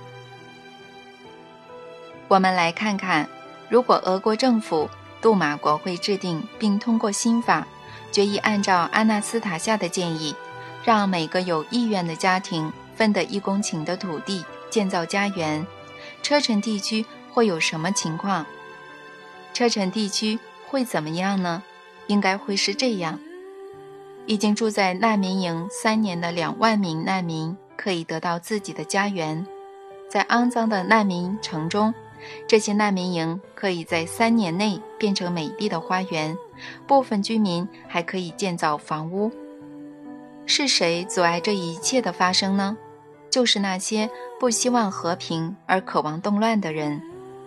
[2.29, 3.29] 我们来看看，
[3.69, 4.89] 如果俄国政府、
[5.27, 7.67] 杜马国会制定并通过新法。
[8.13, 10.37] 决议按照阿纳斯塔夏的建议，
[10.85, 15.67] 让每个有意愿的家庭分得一公顷的土地建造家园。
[16.23, 18.47] 车臣地区会有什么情况？
[19.53, 21.65] 车臣地区会怎么样呢？
[22.07, 23.19] 应该会是这样：
[24.27, 29.45] 已经住在难民营三年的两万名难民可以得到自己的家园，
[30.09, 31.93] 在肮脏的难民城中。
[32.47, 36.37] 这些难民营可以在三年内变成美丽的花园，
[36.87, 39.31] 部分居民还可以建造房屋。
[40.47, 42.77] 是谁阻碍这一切的发生呢？
[43.29, 44.09] 就是那些
[44.39, 47.03] 不希望和平而渴望动乱的人，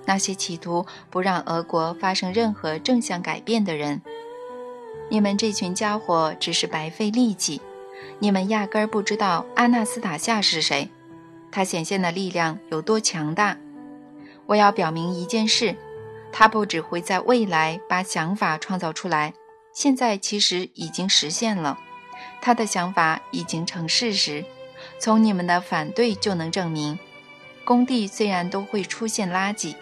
[0.06, 4.02] 那些企图不让俄国发生任何正向改变的人。
[5.10, 7.60] 你们这群家伙只是白费力气，
[8.20, 10.90] 你们压根儿不知道阿纳斯塔夏是谁，
[11.50, 13.58] 他显现的力量有多强大。
[14.50, 15.76] 我要表明一件事，
[16.32, 19.32] 他不只会在未来把想法创造出来，
[19.72, 21.78] 现在其实已经实现了。
[22.42, 24.44] 他的想法已经成事实，
[25.00, 26.98] 从你们的反对就能证明。
[27.64, 29.76] 工地虽然都会出现垃圾，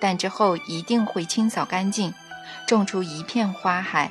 [0.00, 2.14] 但之后一定会清扫干净，
[2.66, 4.10] 种出一片花海，